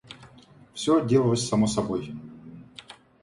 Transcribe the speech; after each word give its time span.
Всё 0.73 1.05
делалось 1.05 1.47
само 1.47 1.67
собой. 1.67 2.11